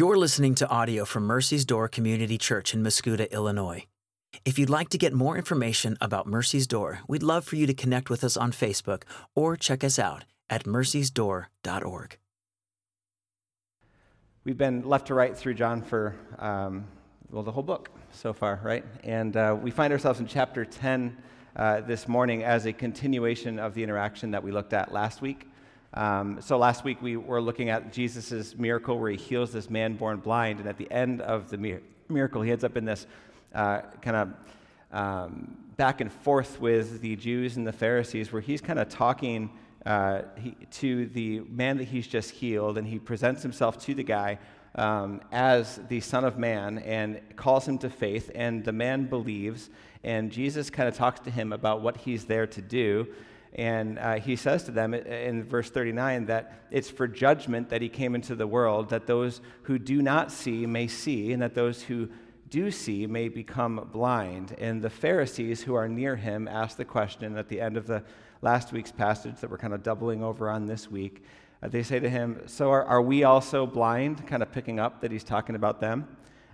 [0.00, 3.84] You're listening to audio from Mercy's Door Community Church in Mascoutah, Illinois.
[4.46, 7.74] If you'd like to get more information about Mercy's Door, we'd love for you to
[7.74, 9.02] connect with us on Facebook
[9.36, 12.16] or check us out at mercysdoor.org.
[14.44, 16.86] We've been left to right through John for, um,
[17.30, 18.86] well, the whole book so far, right?
[19.04, 21.14] And uh, we find ourselves in chapter 10
[21.56, 25.49] uh, this morning as a continuation of the interaction that we looked at last week.
[25.92, 29.94] Um, so last week we were looking at Jesus' miracle where he heals this man
[29.94, 33.06] born blind, and at the end of the mir- miracle, he ends up in this
[33.54, 34.32] uh, kind of
[34.92, 39.50] um, back and forth with the Jews and the Pharisees, where he's kind of talking
[39.84, 44.04] uh, he, to the man that he's just healed, and he presents himself to the
[44.04, 44.38] guy
[44.76, 49.70] um, as the Son of Man and calls him to faith, and the man believes,
[50.04, 53.08] and Jesus kind of talks to him about what he's there to do.
[53.54, 57.88] And uh, he says to them in verse 39 that it's for judgment that he
[57.88, 61.82] came into the world, that those who do not see may see, and that those
[61.82, 62.08] who
[62.48, 64.54] do see may become blind.
[64.58, 68.04] And the Pharisees who are near him ask the question at the end of the
[68.42, 71.24] last week's passage that we're kind of doubling over on this week.
[71.62, 74.26] Uh, they say to him, So are, are, we also blind?
[74.26, 76.08] Kind of picking up that he's talking about them.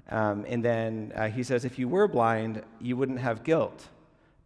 [0.08, 3.88] Um, and then uh, he says, If you were blind, you wouldn't have guilt.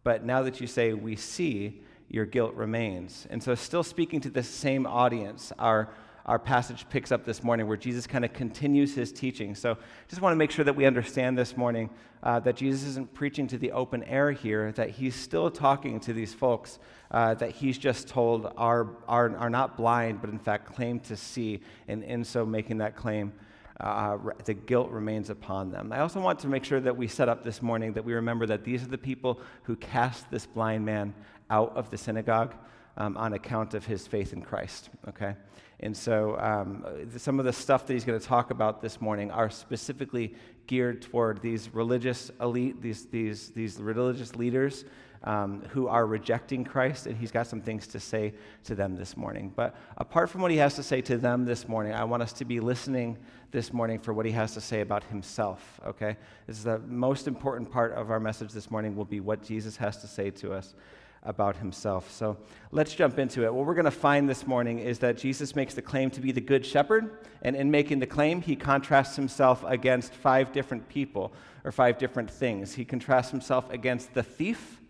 [0.03, 1.81] But now that you say we see,
[2.11, 3.25] your guilt remains.
[3.29, 5.89] And so, still speaking to the same audience, our,
[6.25, 9.55] our passage picks up this morning where Jesus kind of continues his teaching.
[9.55, 9.77] So,
[10.09, 11.89] just want to make sure that we understand this morning
[12.21, 16.13] uh, that Jesus isn't preaching to the open air here, that he's still talking to
[16.13, 16.79] these folks
[17.11, 21.15] uh, that he's just told are, are, are not blind, but in fact claim to
[21.17, 23.33] see, and in so making that claim.
[23.79, 25.91] Uh, the guilt remains upon them.
[25.91, 28.45] I also want to make sure that we set up this morning that we remember
[28.45, 31.15] that these are the people who cast this blind man
[31.51, 32.55] out of the synagogue
[32.97, 35.35] um, on account of his faith in Christ, okay?
[35.81, 36.85] And so um,
[37.17, 40.35] some of the stuff that he's going to talk about this morning are specifically
[40.67, 44.85] geared toward these religious elite, these, these, these religious leaders
[45.23, 48.33] um, who are rejecting Christ, and he's got some things to say
[48.63, 49.51] to them this morning.
[49.55, 52.33] But apart from what he has to say to them this morning, I want us
[52.33, 53.17] to be listening
[53.51, 56.17] this morning for what he has to say about himself, okay?
[56.47, 59.77] This is the most important part of our message this morning will be what Jesus
[59.77, 60.75] has to say to us
[61.23, 62.11] about himself.
[62.11, 62.37] So
[62.71, 63.53] let's jump into it.
[63.53, 66.31] What we're going to find this morning is that Jesus makes the claim to be
[66.31, 71.31] the good shepherd, and in making the claim, he contrasts himself against five different people
[71.63, 72.73] or five different things.
[72.73, 74.81] He contrasts himself against the thief,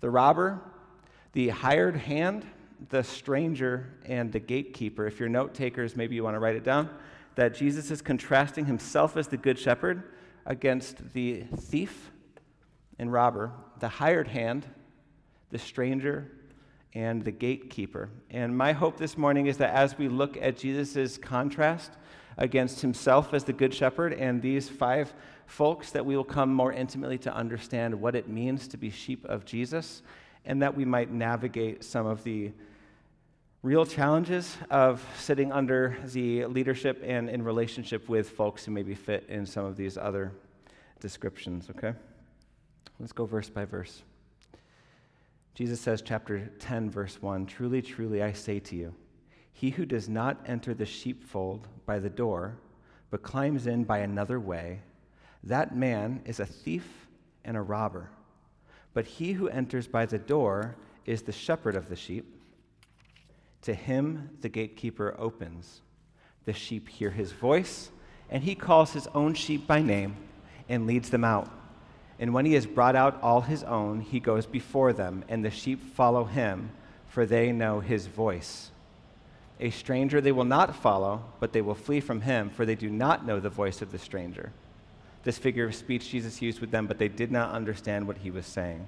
[0.00, 0.60] the robber,
[1.32, 2.44] the hired hand,
[2.88, 5.06] the stranger, and the gatekeeper.
[5.06, 6.90] If you're note takers, maybe you want to write it down.
[7.36, 10.02] That Jesus is contrasting himself as the good shepherd
[10.46, 12.10] against the thief
[12.98, 14.66] and robber, the hired hand,
[15.50, 16.30] the stranger,
[16.94, 18.08] and the gatekeeper.
[18.30, 21.92] And my hope this morning is that as we look at Jesus' contrast
[22.36, 25.12] against himself as the good shepherd and these five
[25.46, 29.24] folks, that we will come more intimately to understand what it means to be sheep
[29.26, 30.02] of Jesus,
[30.44, 32.50] and that we might navigate some of the
[33.62, 39.26] real challenges of sitting under the leadership and in relationship with folks who maybe fit
[39.28, 40.32] in some of these other
[40.98, 41.92] descriptions, okay?
[42.98, 44.02] Let's go verse by verse.
[45.54, 48.94] Jesus says, chapter 10, verse 1 Truly, truly, I say to you,
[49.52, 52.56] he who does not enter the sheepfold by the door,
[53.10, 54.80] but climbs in by another way,
[55.44, 57.06] that man is a thief
[57.44, 58.10] and a robber.
[58.94, 62.36] But he who enters by the door is the shepherd of the sheep.
[63.62, 65.82] To him the gatekeeper opens.
[66.44, 67.90] The sheep hear his voice,
[68.30, 70.16] and he calls his own sheep by name
[70.68, 71.50] and leads them out.
[72.20, 75.50] And when he has brought out all his own, he goes before them, and the
[75.50, 76.70] sheep follow him,
[77.08, 78.70] for they know his voice.
[79.58, 82.90] A stranger they will not follow, but they will flee from him, for they do
[82.90, 84.52] not know the voice of the stranger.
[85.24, 88.30] This figure of speech Jesus used with them, but they did not understand what he
[88.30, 88.86] was saying.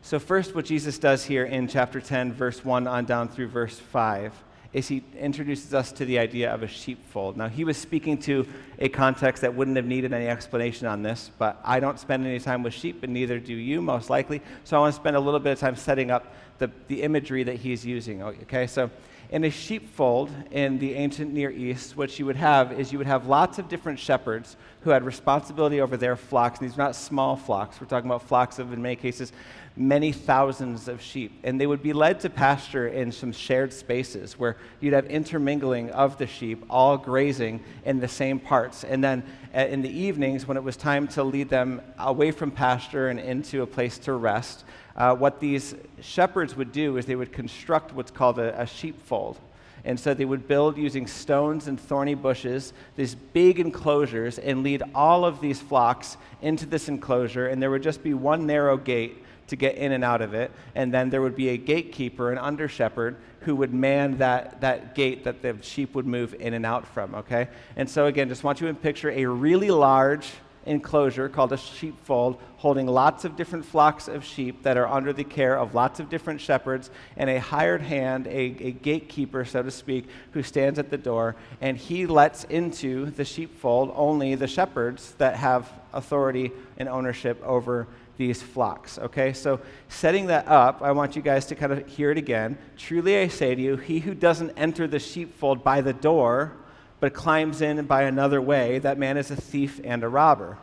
[0.00, 3.78] So, first, what Jesus does here in chapter 10, verse 1 on down through verse
[3.78, 4.32] 5
[4.72, 7.36] is he introduces us to the idea of a sheepfold.
[7.36, 8.46] Now, he was speaking to
[8.78, 12.40] a context that wouldn't have needed any explanation on this, but I don't spend any
[12.40, 14.42] time with sheep, and neither do you, most likely.
[14.64, 17.42] So I want to spend a little bit of time setting up the, the imagery
[17.44, 18.22] that he's using.
[18.22, 18.90] Okay, so
[19.30, 23.06] in a sheepfold in the ancient Near East, what you would have is you would
[23.06, 26.60] have lots of different shepherds who had responsibility over their flocks.
[26.60, 27.80] And these are not small flocks.
[27.80, 29.32] We're talking about flocks of, in many cases,
[29.76, 31.40] many thousands of sheep.
[31.42, 35.90] And they would be led to pasture in some shared spaces where you'd have intermingling
[35.90, 38.84] of the sheep, all grazing in the same parts.
[38.84, 39.24] And then
[39.54, 43.18] uh, in the evenings, when it was time to lead them away from pasture and
[43.18, 44.64] into a place to rest,
[44.96, 49.38] uh, what these shepherds would do is they would construct what's called a, a sheepfold.
[49.84, 54.82] And so they would build using stones and thorny bushes these big enclosures and lead
[54.94, 57.46] all of these flocks into this enclosure.
[57.46, 60.50] And there would just be one narrow gate to get in and out of it.
[60.74, 64.96] And then there would be a gatekeeper, an under shepherd, who would man that, that
[64.96, 67.48] gate that the sheep would move in and out from, okay?
[67.76, 70.32] And so, again, just want you to picture a really large
[70.66, 75.24] enclosure called a sheepfold, holding lots of different flocks of sheep that are under the
[75.24, 78.30] care of lots of different shepherds, and a hired hand, a,
[78.60, 83.24] a gatekeeper, so to speak, who stands at the door, and he lets into the
[83.24, 87.86] sheepfold only the shepherds that have authority and ownership over
[88.16, 88.98] these flocks.
[88.98, 92.58] Okay, so setting that up, I want you guys to kind of hear it again.
[92.76, 96.52] Truly I say to you, he who doesn't enter the sheepfold by the door,
[97.00, 100.58] but climbs in by another way, that man is a thief and a robber.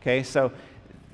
[0.00, 0.52] Okay, so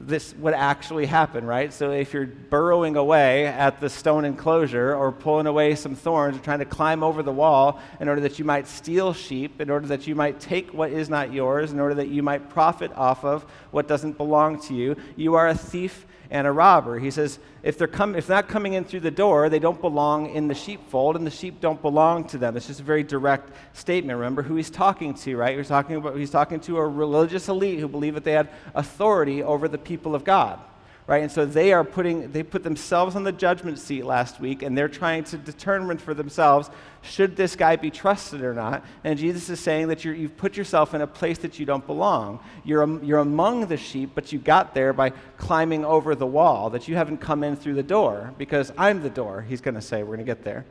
[0.01, 1.73] this would actually happen, right?
[1.73, 6.41] So if you're burrowing away at the stone enclosure or pulling away some thorns or
[6.41, 9.89] trying to climb over the wall in order that you might steal sheep, in order
[9.89, 13.25] that you might take what is not yours, in order that you might profit off
[13.25, 16.99] of what doesn't belong to you, you are a thief and a robber.
[16.99, 19.81] He says, if they're, com- if they're not coming in through the door, they don't
[19.81, 22.57] belong in the sheepfold, and the sheep don't belong to them.
[22.57, 24.19] It's just a very direct statement.
[24.19, 25.57] Remember who he's talking to, right?
[25.57, 29.43] He's talking, about, he's talking to a religious elite who believe that they had authority
[29.43, 30.61] over the people of God
[31.09, 31.23] right?
[31.23, 34.77] And so they are putting, they put themselves on the judgment seat last week, and
[34.77, 36.71] they're trying to determine for themselves
[37.01, 38.85] should this guy be trusted or not.
[39.05, 41.87] And Jesus is saying that you have put yourself in a place that you don't
[41.87, 42.41] belong.
[42.63, 46.89] You're, you're among the sheep, but you got there by climbing over the wall, that
[46.89, 50.03] you haven't come in through the door, because I'm the door, he's going to say.
[50.03, 50.67] We're going to get there.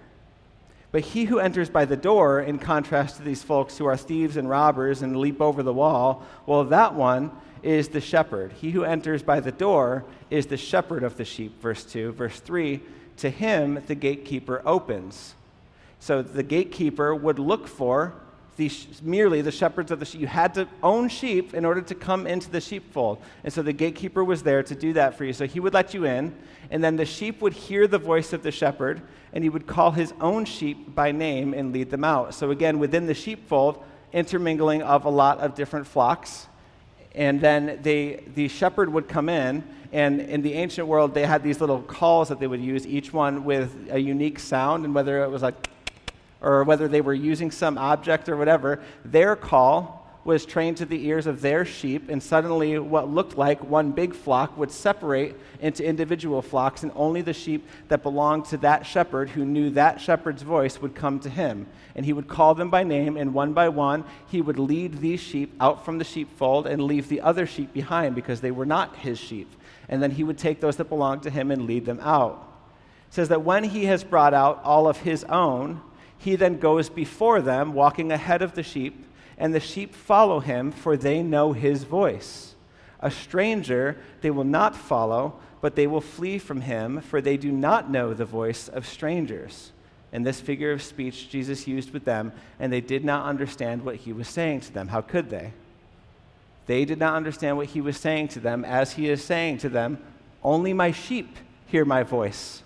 [0.97, 4.35] But he who enters by the door, in contrast to these folks who are thieves
[4.35, 7.29] and robbers and leap over the wall, well, that one
[7.61, 8.51] is the shepherd.
[8.53, 11.61] He who enters by the door is the shepherd of the sheep.
[11.61, 12.13] Verse 2.
[12.13, 12.81] Verse 3
[13.17, 15.35] To him the gatekeeper opens.
[15.99, 18.15] So the gatekeeper would look for
[18.57, 18.71] the,
[19.01, 20.21] merely the shepherds of the sheep.
[20.21, 23.21] You had to own sheep in order to come into the sheepfold.
[23.43, 25.33] And so the gatekeeper was there to do that for you.
[25.33, 26.35] So he would let you in,
[26.69, 29.01] and then the sheep would hear the voice of the shepherd,
[29.31, 32.33] and he would call his own sheep by name and lead them out.
[32.33, 36.47] So again, within the sheepfold, intermingling of a lot of different flocks
[37.17, 41.41] and then they, the shepherd would come in, and in the ancient world, they had
[41.41, 45.23] these little calls that they would use, each one with a unique sound, and whether
[45.23, 45.55] it was like,
[46.41, 51.07] or whether they were using some object or whatever, their call was trained to the
[51.07, 55.85] ears of their sheep, and suddenly what looked like one big flock would separate into
[55.85, 60.41] individual flocks, and only the sheep that belonged to that shepherd who knew that shepherd's
[60.41, 61.65] voice would come to him.
[61.95, 65.21] And he would call them by name, and one by one, he would lead these
[65.21, 68.97] sheep out from the sheepfold and leave the other sheep behind because they were not
[68.97, 69.49] his sheep.
[69.87, 72.65] And then he would take those that belonged to him and lead them out.
[73.07, 75.79] It says that when he has brought out all of his own,
[76.17, 79.05] he then goes before them, walking ahead of the sheep
[79.37, 82.55] and the sheep follow him, for they know his voice.
[82.99, 87.51] A stranger they will not follow, but they will flee from him, for they do
[87.51, 89.71] not know the voice of strangers.
[90.11, 93.97] And this figure of speech Jesus used with them, and they did not understand what
[93.97, 94.87] he was saying to them.
[94.87, 95.53] How could they?
[96.65, 99.69] They did not understand what he was saying to them, as he is saying to
[99.69, 99.99] them,
[100.43, 101.37] Only my sheep
[101.67, 102.63] hear my voice.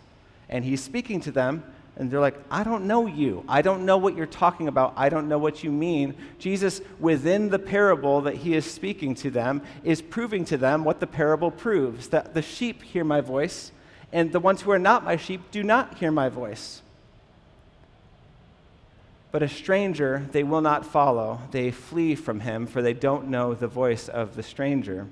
[0.47, 1.63] And he's speaking to them
[2.01, 3.45] and they're like, I don't know you.
[3.47, 4.93] I don't know what you're talking about.
[4.97, 6.15] I don't know what you mean.
[6.39, 10.99] Jesus, within the parable that he is speaking to them, is proving to them what
[10.99, 13.71] the parable proves that the sheep hear my voice,
[14.11, 16.81] and the ones who are not my sheep do not hear my voice.
[19.31, 21.41] But a stranger they will not follow.
[21.51, 25.05] They flee from him, for they don't know the voice of the stranger.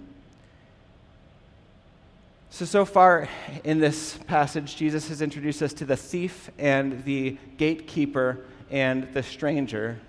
[2.52, 3.30] So, so far
[3.64, 8.40] in this passage, Jesus has introduced us to the thief and the gatekeeper
[8.72, 10.00] and the stranger,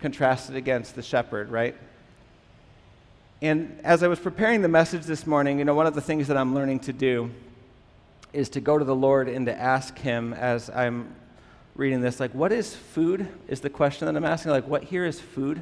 [0.00, 1.76] contrasted against the shepherd, right?
[3.42, 6.26] And as I was preparing the message this morning, you know, one of the things
[6.28, 7.30] that I'm learning to do
[8.32, 11.14] is to go to the Lord and to ask Him as I'm
[11.74, 13.28] reading this, like, what is food?
[13.46, 14.52] Is the question that I'm asking.
[14.52, 15.60] Like, what here is food?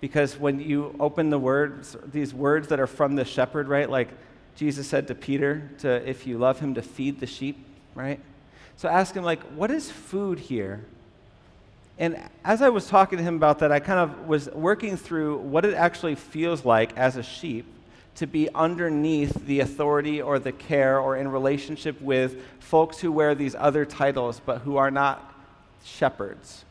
[0.00, 3.90] Because when you open the words, these words that are from the shepherd, right?
[3.90, 4.08] Like,
[4.56, 8.20] Jesus said to Peter to if you love him to feed the sheep, right?
[8.76, 10.84] So ask him like, what is food here?
[11.98, 15.38] And as I was talking to him about that, I kind of was working through
[15.38, 17.66] what it actually feels like as a sheep
[18.16, 23.34] to be underneath the authority or the care or in relationship with folks who wear
[23.34, 25.32] these other titles but who are not
[25.84, 26.64] shepherds.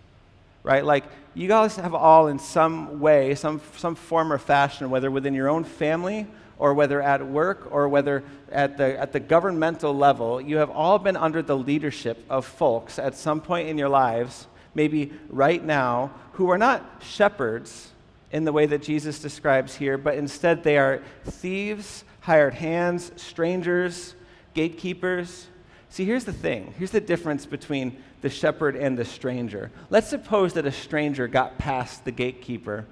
[0.64, 0.86] Right?
[0.86, 5.34] Like you guys have all in some way, some some form or fashion, whether within
[5.34, 6.28] your own family
[6.62, 11.00] or whether at work or whether at the, at the governmental level, you have all
[11.00, 16.12] been under the leadership of folks at some point in your lives maybe right now,
[16.34, 17.90] who are not shepherds
[18.32, 24.14] in the way that Jesus describes here, but instead they are thieves, hired hands, strangers,
[24.54, 25.48] gatekeepers.
[25.90, 26.76] See, here's the thing.
[26.78, 29.72] Here's the difference between the shepherd and the stranger.
[29.90, 32.86] Let's suppose that a stranger got past the gatekeeper,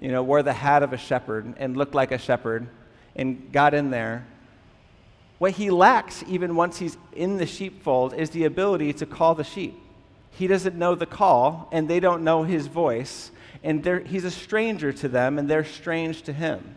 [0.00, 2.66] you know, wore the hat of a shepherd and looked like a shepherd
[3.20, 4.26] and got in there.
[5.38, 9.44] What he lacks, even once he's in the sheepfold, is the ability to call the
[9.44, 9.78] sheep.
[10.30, 13.30] He doesn't know the call, and they don't know his voice,
[13.62, 16.76] and he's a stranger to them, and they're strange to him.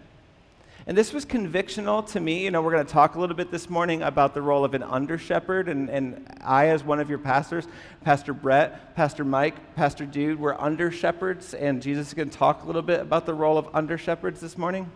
[0.86, 2.44] And this was convictional to me.
[2.44, 4.74] You know, we're going to talk a little bit this morning about the role of
[4.74, 5.70] an under shepherd.
[5.70, 7.70] And, and I, as one of your pastors,
[8.04, 11.54] Pastor Brett, Pastor Mike, Pastor Dude, we're under shepherds.
[11.54, 14.42] And Jesus is going to talk a little bit about the role of under shepherds
[14.42, 14.92] this morning.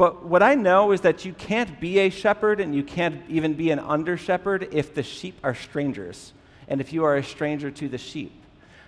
[0.00, 3.52] But what I know is that you can't be a shepherd and you can't even
[3.52, 6.32] be an under shepherd if the sheep are strangers
[6.68, 8.32] and if you are a stranger to the sheep.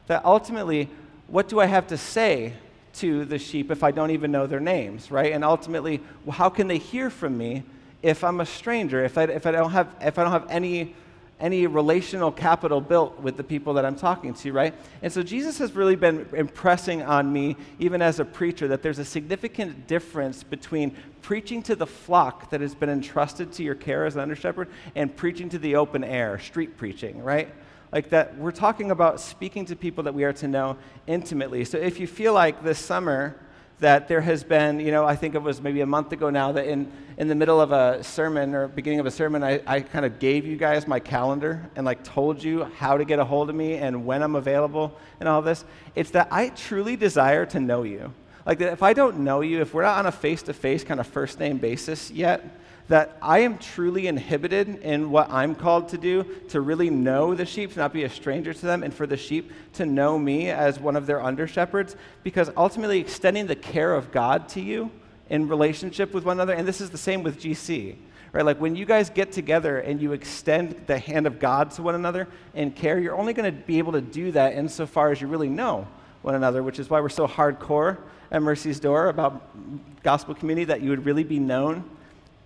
[0.07, 0.88] That ultimately,
[1.26, 2.54] what do I have to say
[2.95, 5.35] to the sheep if I don't even know their names, right?
[5.35, 6.00] And ultimately,
[6.31, 7.62] how can they hear from me
[8.00, 10.95] if I'm a stranger, if I, if I, don't, have, if I don't have any,
[11.42, 14.75] any relational capital built with the people that I'm talking to, right?
[15.02, 19.00] And so Jesus has really been impressing on me, even as a preacher, that there's
[19.00, 24.06] a significant difference between preaching to the flock that has been entrusted to your care
[24.06, 27.52] as an under shepherd and preaching to the open air, street preaching, right?
[27.92, 31.62] like that we're talking about speaking to people that we are to know intimately.
[31.62, 33.37] So if you feel like this summer
[33.82, 36.52] that there has been, you know, I think it was maybe a month ago now
[36.52, 39.80] that in, in the middle of a sermon or beginning of a sermon, I, I
[39.80, 43.24] kind of gave you guys my calendar and like told you how to get a
[43.24, 45.64] hold of me and when I'm available and all this.
[45.96, 48.14] It's that I truly desire to know you.
[48.46, 51.00] Like if I don't know you, if we're not on a face to face kind
[51.00, 55.98] of first name basis yet, that I am truly inhibited in what I'm called to
[55.98, 59.06] do to really know the sheep, to not be a stranger to them, and for
[59.06, 63.56] the sheep to know me as one of their under shepherds, because ultimately extending the
[63.56, 64.90] care of God to you
[65.30, 67.96] in relationship with one another, and this is the same with GC.
[68.32, 71.82] Right, like when you guys get together and you extend the hand of God to
[71.82, 75.20] one another in care, you're only going to be able to do that insofar as
[75.20, 75.86] you really know
[76.22, 77.98] one another, which is why we're so hardcore
[78.30, 79.50] at Mercy's Door about
[80.02, 81.84] gospel community that you would really be known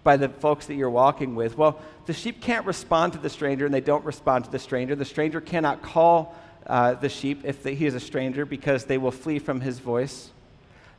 [0.06, 1.58] by the folks that you're walking with.
[1.58, 4.94] Well, the sheep can't respond to the stranger, and they don't respond to the stranger.
[4.94, 6.32] The stranger cannot call
[6.64, 9.80] uh, the sheep if they, he is a stranger because they will flee from his
[9.80, 10.30] voice.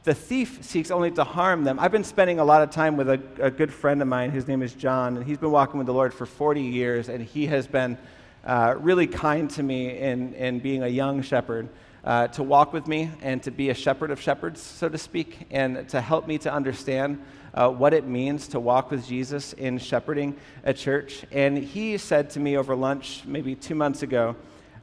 [0.03, 1.79] The thief seeks only to harm them.
[1.79, 4.31] I've been spending a lot of time with a, a good friend of mine.
[4.31, 7.23] His name is John, and he's been walking with the Lord for 40 years, and
[7.23, 7.97] he has been
[8.43, 11.69] uh, really kind to me in, in being a young shepherd.
[12.03, 15.45] Uh, to walk with me and to be a shepherd of shepherds, so to speak,
[15.51, 17.21] and to help me to understand
[17.57, 21.25] uh, what it means to walk with Jesus in shepherding a church.
[21.31, 24.35] And he said to me over lunch, maybe two months ago,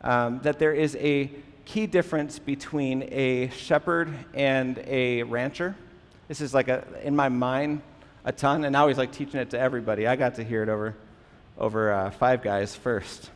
[0.03, 1.31] um, that there is a
[1.65, 5.77] key difference between a shepherd and a rancher.
[6.27, 7.81] This is like a, in my mind,
[8.25, 10.09] a ton, and now he's like teaching it to everybody.
[10.09, 10.97] I got to hear it over,
[11.57, 13.31] over uh, five guys first.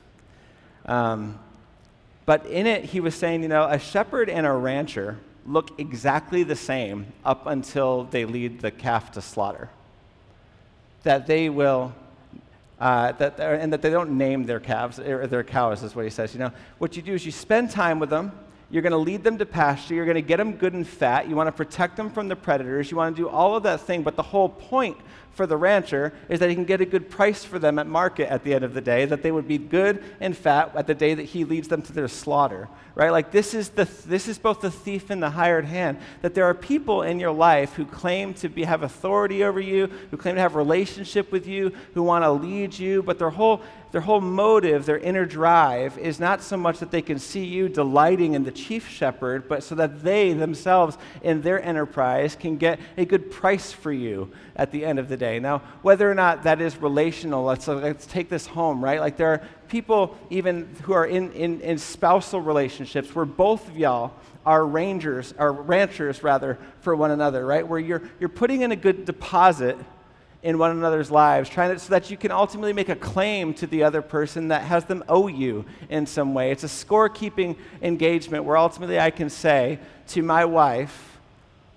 [0.85, 1.39] Um,
[2.27, 5.17] but in it, he was saying, you know, a shepherd and a rancher
[5.49, 9.71] look exactly the same up until they lead the calf to slaughter.
[11.05, 11.95] That they will,
[12.79, 16.11] uh, that, and that they don't name their calves or their cows, is what he
[16.11, 16.35] says.
[16.35, 18.33] You know, what you do is you spend time with them.
[18.71, 19.95] You're going to lead them to pasture.
[19.95, 21.29] You're going to get them good and fat.
[21.29, 22.91] You want to protect them from the predators.
[22.91, 24.03] You want to do all of that thing.
[24.03, 24.99] But the whole point
[25.39, 28.29] for the rancher is that he can get a good price for them at market
[28.29, 30.95] at the end of the day, that they would be good and fat at the
[30.95, 33.11] day that he leads them to their slaughter, right?
[33.11, 36.45] Like this is, the, this is both the thief and the hired hand, that there
[36.45, 40.35] are people in your life who claim to be, have authority over you, who claim
[40.35, 44.21] to have relationship with you, who want to lead you, but their whole, their whole
[44.21, 48.45] motive, their inner drive is not so much that they can see you delighting in
[48.45, 53.31] the chief shepherd, but so that they themselves in their enterprise can get a good
[53.31, 55.39] price for you at the end of the day.
[55.39, 59.01] Now, whether or not that is relational, let's, let's take this home, right?
[59.01, 63.77] Like there are people even who are in, in, in spousal relationships where both of
[63.77, 64.13] y'all
[64.45, 67.67] are rangers, are ranchers rather, for one another, right?
[67.67, 69.79] Where you're, you're putting in a good deposit
[70.43, 73.67] in one another's lives, trying to, so that you can ultimately make a claim to
[73.67, 76.53] the other person that has them owe you in some way.
[76.53, 79.79] It's a scorekeeping engagement where ultimately I can say
[80.09, 81.19] to my wife,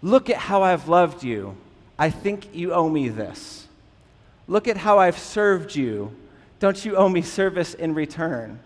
[0.02, 1.56] Look at how I've loved you.
[1.98, 3.68] I think you owe me this.
[4.48, 6.16] Look at how I've served you.
[6.60, 8.60] Don't you owe me service in return?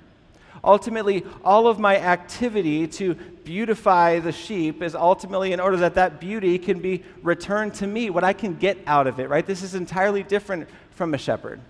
[0.66, 6.20] Ultimately, all of my activity to beautify the sheep is ultimately in order that that
[6.20, 9.46] beauty can be returned to me, what I can get out of it, right?
[9.46, 11.62] This is entirely different from a shepherd.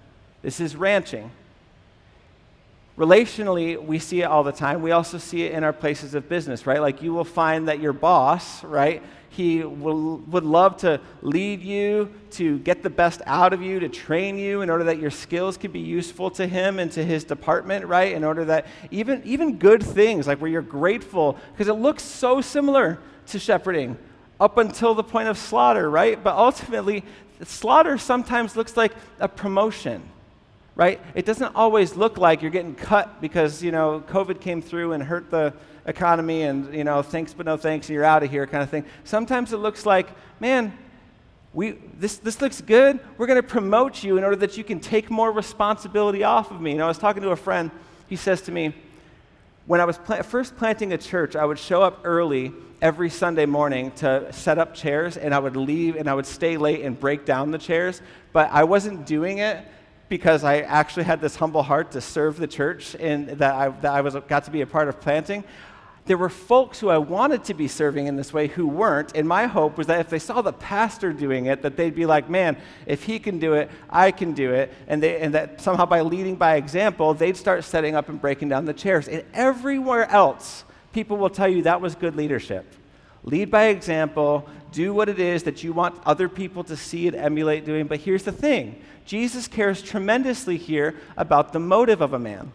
[0.42, 1.30] This is ranching.
[2.98, 4.82] Relationally, we see it all the time.
[4.82, 6.80] We also see it in our places of business, right?
[6.80, 12.10] Like you will find that your boss, right, he will, would love to lead you,
[12.32, 15.58] to get the best out of you, to train you in order that your skills
[15.58, 18.14] can be useful to him and to his department, right?
[18.14, 22.40] In order that even, even good things, like where you're grateful, because it looks so
[22.40, 22.98] similar
[23.28, 23.98] to shepherding
[24.40, 26.24] up until the point of slaughter, right?
[26.24, 27.04] But ultimately,
[27.44, 30.02] slaughter sometimes looks like a promotion
[30.76, 31.00] right?
[31.14, 35.02] It doesn't always look like you're getting cut because, you know, COVID came through and
[35.02, 35.54] hurt the
[35.86, 38.70] economy and, you know, thanks but no thanks and you're out of here kind of
[38.70, 38.86] thing.
[39.04, 40.78] Sometimes it looks like, man,
[41.54, 43.00] we, this, this looks good.
[43.18, 46.60] We're going to promote you in order that you can take more responsibility off of
[46.60, 46.74] me.
[46.74, 47.72] You know, I was talking to a friend.
[48.08, 48.74] He says to me,
[49.66, 53.92] when I was first planting a church, I would show up early every Sunday morning
[53.92, 57.26] to set up chairs, and I would leave and I would stay late and break
[57.26, 58.02] down the chairs.
[58.32, 59.66] But I wasn't doing it
[60.10, 63.94] because I actually had this humble heart to serve the church and that I, that
[63.94, 65.44] I was, got to be a part of planting.
[66.06, 69.28] There were folks who I wanted to be serving in this way who weren't, and
[69.28, 72.30] my hope was that if they saw the pastor doing it, that they'd be like,
[72.30, 74.72] man, if he can do it, I can do it.
[74.88, 78.50] And, they, and that somehow by leading by example, they'd start setting up and breaking
[78.50, 79.08] down the chairs.
[79.08, 82.72] And everywhere else, people will tell you that was good leadership.
[83.24, 87.16] Lead by example, do what it is that you want other people to see and
[87.16, 87.88] emulate doing.
[87.88, 92.52] But here's the thing Jesus cares tremendously here about the motive of a man.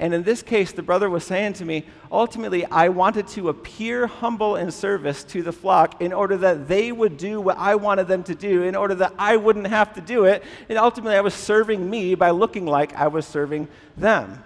[0.00, 4.06] And in this case, the brother was saying to me, ultimately, I wanted to appear
[4.06, 8.06] humble in service to the flock in order that they would do what I wanted
[8.06, 10.44] them to do, in order that I wouldn't have to do it.
[10.68, 14.44] And ultimately, I was serving me by looking like I was serving them.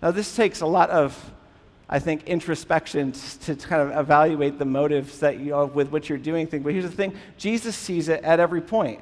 [0.00, 1.30] Now, this takes a lot of,
[1.92, 3.10] I think, introspection
[3.42, 6.62] to kind of evaluate the motives that you, uh, with which you're doing things.
[6.62, 9.00] But here's the thing Jesus sees it at every point.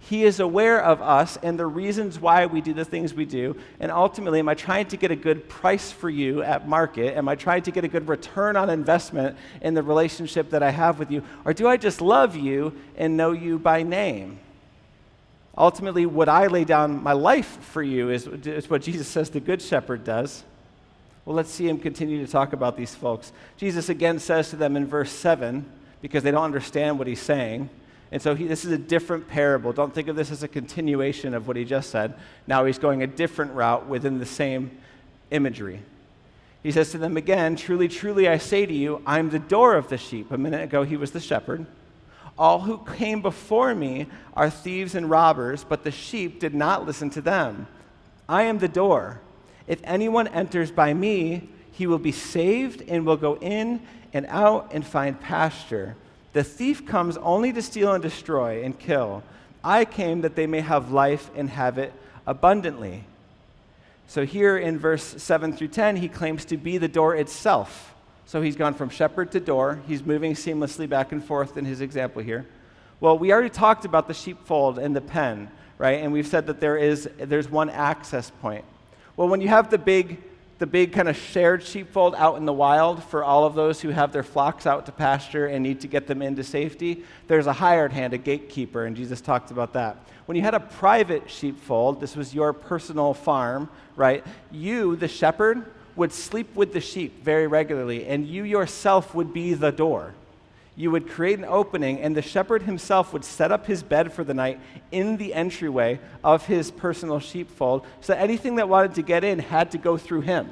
[0.00, 3.56] He is aware of us and the reasons why we do the things we do.
[3.80, 7.16] And ultimately, am I trying to get a good price for you at market?
[7.16, 10.70] Am I trying to get a good return on investment in the relationship that I
[10.70, 11.22] have with you?
[11.46, 14.38] Or do I just love you and know you by name?
[15.56, 19.40] Ultimately, would I lay down my life for you is, is what Jesus says the
[19.40, 20.44] Good Shepherd does.
[21.28, 23.32] Well, let's see him continue to talk about these folks.
[23.58, 27.68] Jesus again says to them in verse 7, because they don't understand what he's saying.
[28.10, 29.74] And so he, this is a different parable.
[29.74, 32.14] Don't think of this as a continuation of what he just said.
[32.46, 34.70] Now he's going a different route within the same
[35.30, 35.82] imagery.
[36.62, 39.90] He says to them again, Truly, truly, I say to you, I'm the door of
[39.90, 40.32] the sheep.
[40.32, 41.66] A minute ago, he was the shepherd.
[42.38, 47.10] All who came before me are thieves and robbers, but the sheep did not listen
[47.10, 47.66] to them.
[48.30, 49.20] I am the door.
[49.68, 53.80] If anyone enters by me, he will be saved and will go in
[54.12, 55.94] and out and find pasture.
[56.32, 59.22] The thief comes only to steal and destroy and kill.
[59.62, 61.92] I came that they may have life and have it
[62.26, 63.04] abundantly.
[64.06, 67.94] So, here in verse 7 through 10, he claims to be the door itself.
[68.24, 69.80] So, he's gone from shepherd to door.
[69.86, 72.46] He's moving seamlessly back and forth in his example here.
[73.00, 76.02] Well, we already talked about the sheepfold and the pen, right?
[76.02, 78.64] And we've said that there is there's one access point.
[79.18, 80.22] Well, when you have the big
[80.58, 83.88] the big kind of shared sheepfold out in the wild for all of those who
[83.88, 87.52] have their flocks out to pasture and need to get them into safety, there's a
[87.52, 89.96] hired hand, a gatekeeper, and Jesus talked about that.
[90.26, 94.24] When you had a private sheepfold, this was your personal farm, right?
[94.52, 95.64] You, the shepherd,
[95.96, 100.14] would sleep with the sheep very regularly, and you yourself would be the door
[100.78, 104.22] you would create an opening, and the shepherd himself would set up his bed for
[104.22, 104.60] the night
[104.92, 109.40] in the entryway of his personal sheepfold, so that anything that wanted to get in
[109.40, 110.48] had to go through him.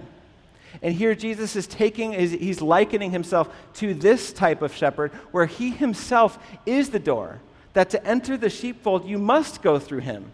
[0.82, 5.70] And here Jesus is taking, he's likening himself to this type of shepherd where he
[5.70, 7.40] himself is the door.
[7.74, 10.32] That to enter the sheepfold, you must go through him.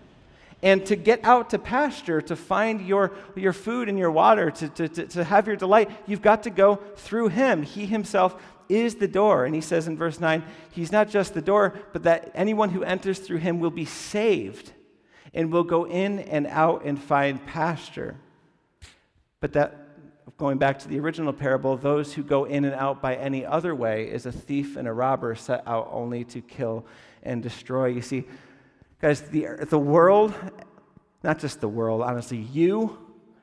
[0.63, 4.69] And to get out to pasture, to find your, your food and your water, to,
[4.69, 7.65] to, to, to have your delight, you've got to go through him.
[7.65, 9.45] He himself is the door.
[9.45, 12.85] And he says in verse 9, He's not just the door, but that anyone who
[12.85, 14.73] enters through him will be saved
[15.35, 18.17] and will go in and out and find pasture.
[19.41, 23.17] But that, going back to the original parable, those who go in and out by
[23.17, 26.87] any other way is a thief and a robber set out only to kill
[27.23, 27.87] and destroy.
[27.87, 28.25] You see,
[29.03, 30.33] guys, the, the world,
[31.25, 32.97] not just the world, honestly, you,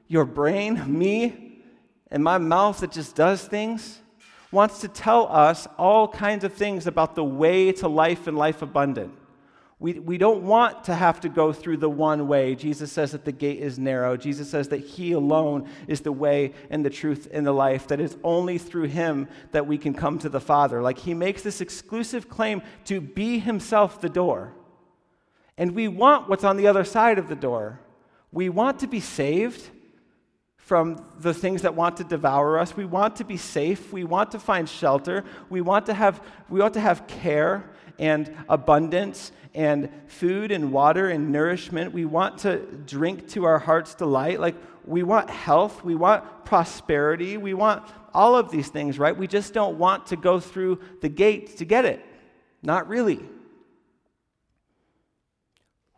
[0.08, 1.62] your brain, me,
[2.10, 4.00] and my mouth that just does things,
[4.54, 8.62] wants to tell us all kinds of things about the way to life and life
[8.62, 9.14] abundant.
[9.80, 12.56] We, we don't want to have to go through the one way.
[12.56, 14.16] Jesus says that the gate is narrow.
[14.16, 18.00] Jesus says that He alone is the way and the truth and the life, that
[18.00, 20.82] it's only through Him that we can come to the Father.
[20.82, 24.54] Like He makes this exclusive claim to be Himself the door.
[25.60, 27.82] And we want what's on the other side of the door.
[28.32, 29.70] We want to be saved
[30.56, 32.78] from the things that want to devour us.
[32.78, 33.92] We want to be safe.
[33.92, 35.26] We want to find shelter.
[35.50, 37.70] We want to have, we want to have care
[38.00, 41.92] and abundance and food and water and nourishment.
[41.92, 44.40] We want to drink to our heart's delight.
[44.40, 45.84] Like we want health.
[45.84, 47.36] We want prosperity.
[47.36, 49.18] We want all of these things, right?
[49.18, 52.06] We just don't want to go through the gate to get it.
[52.64, 53.20] Not really.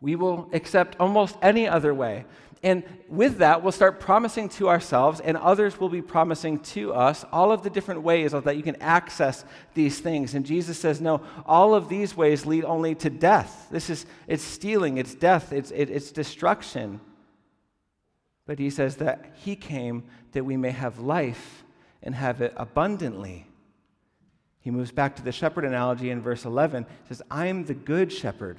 [0.02, 2.26] We will accept almost any other way.
[2.64, 7.24] And with that, we'll start promising to ourselves, and others will be promising to us
[7.32, 10.34] all of the different ways that you can access these things.
[10.34, 13.68] And Jesus says, no, all of these ways lead only to death.
[13.70, 17.00] This is, it's stealing, it's death, it's, it, it's destruction.
[18.46, 21.64] But he says that he came that we may have life
[22.02, 23.46] and have it abundantly.
[24.60, 26.84] He moves back to the shepherd analogy in verse 11.
[26.84, 28.58] He says, I'm the good shepherd.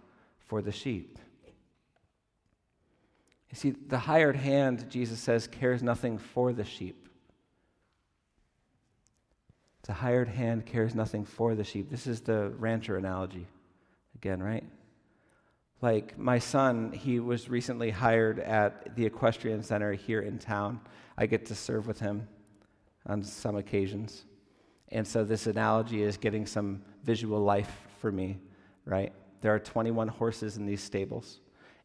[0.51, 1.17] for the sheep.
[3.49, 7.07] You see, the hired hand, Jesus says, cares nothing for the sheep.
[9.83, 11.89] The hired hand cares nothing for the sheep.
[11.89, 13.47] This is the rancher analogy
[14.15, 14.65] again, right?
[15.81, 20.81] Like my son, he was recently hired at the equestrian center here in town.
[21.17, 22.27] I get to serve with him
[23.05, 24.25] on some occasions.
[24.89, 28.41] And so this analogy is getting some visual life for me,
[28.83, 29.13] right?
[29.41, 31.39] There are 21 horses in these stables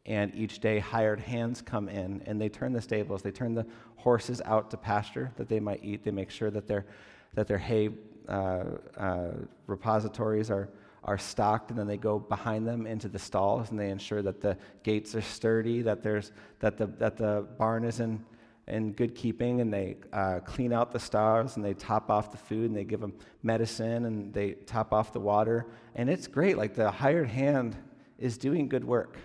[0.07, 3.21] and each day hired hands come in and they turn the stables.
[3.21, 3.65] They turn the
[3.97, 6.03] horses out to pasture that they might eat.
[6.03, 6.85] They make sure that their
[7.33, 7.89] that their hay
[8.27, 8.63] uh,
[8.97, 9.31] uh,
[9.67, 10.69] repositories are
[11.03, 14.41] are stocked and then they go behind them into the stalls and they ensure that
[14.41, 18.23] the gates are sturdy that there's that the that the barn is in
[18.67, 22.37] in good keeping and they uh, clean out the stalls and they top off the
[22.37, 26.57] food and they give them medicine and they top off the water and it's great
[26.57, 27.75] like the hired hand
[28.17, 29.17] is doing good work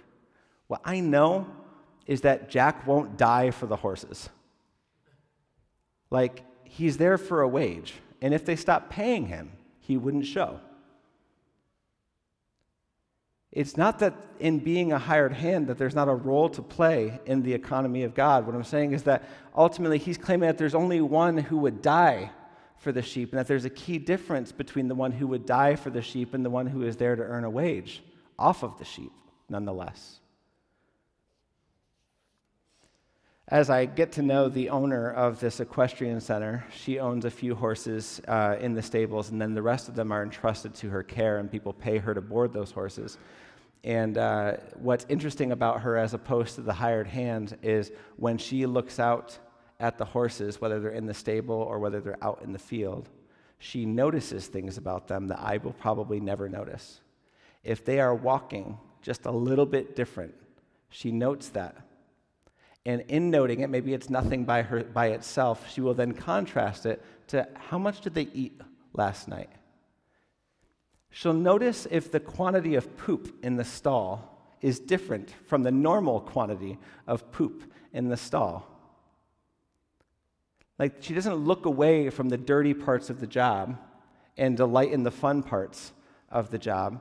[0.73, 1.47] what I know
[2.07, 4.31] is that Jack won't die for the horses.
[6.11, 7.95] Like, he's there for a wage.
[8.23, 10.61] And if they stop paying him, he wouldn't show.
[13.53, 17.21] It's not that in being a hired hand that there's not a role to play
[17.27, 18.47] in the economy of God.
[18.47, 22.31] What I'm saying is that ultimately he's claiming that there's only one who would die
[22.79, 25.77] for the sheep and that there's a key difference between the one who would die
[25.77, 28.03] for the sheep and the one who is there to earn a wage
[28.39, 29.13] off of the sheep,
[29.51, 30.22] nonetheless.
[33.49, 37.55] As I get to know the owner of this equestrian center, she owns a few
[37.55, 41.03] horses uh, in the stables, and then the rest of them are entrusted to her
[41.03, 43.19] care, and people pay her to board those horses.
[43.85, 48.65] And uh, what's interesting about her, as opposed to the hired hand, is when she
[48.65, 49.37] looks out
[49.81, 53.09] at the horses, whether they're in the stable or whether they're out in the field,
[53.59, 57.01] she notices things about them that I will probably never notice.
[57.65, 60.35] If they are walking just a little bit different,
[60.91, 61.77] she notes that
[62.85, 66.85] and in noting it, maybe it's nothing by, her, by itself, she will then contrast
[66.85, 68.61] it to how much did they eat
[68.93, 69.51] last night?
[71.11, 76.21] She'll notice if the quantity of poop in the stall is different from the normal
[76.21, 78.69] quantity of poop in the stall.
[80.79, 83.79] Like, she doesn't look away from the dirty parts of the job
[84.37, 85.93] and delight in the fun parts
[86.31, 87.01] of the job.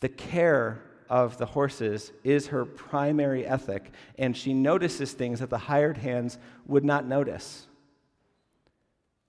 [0.00, 5.58] The care of the horses is her primary ethic, and she notices things that the
[5.58, 7.66] hired hands would not notice.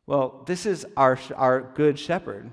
[0.06, 2.52] Well, this is our, our good shepherd,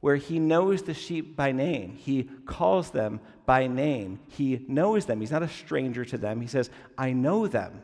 [0.00, 1.94] where he knows the sheep by name.
[1.94, 4.20] He calls them by name.
[4.28, 5.20] He knows them.
[5.20, 6.40] He's not a stranger to them.
[6.40, 7.82] He says, I know them.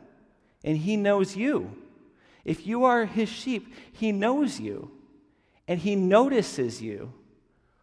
[0.63, 1.75] And he knows you.
[2.43, 4.91] If you are his sheep, he knows you.
[5.67, 7.13] And he notices you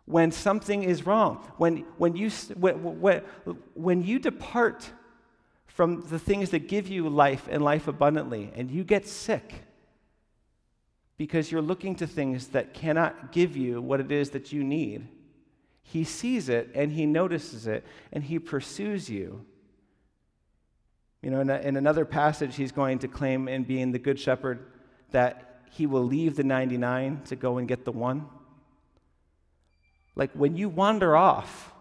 [0.07, 2.75] when something is wrong, when, when, you, when,
[3.75, 4.91] when you depart
[5.67, 9.65] from the things that give you life and life abundantly, and you get sick
[11.17, 15.09] because you're looking to things that cannot give you what it is that you need,
[15.83, 19.45] he sees it and he notices it and he pursues you.
[21.23, 24.19] You know, in, a, in another passage, he's going to claim in being the good
[24.19, 24.67] shepherd
[25.11, 28.27] that he will leave the 99 to go and get the one.
[30.17, 31.73] Like when you wander off,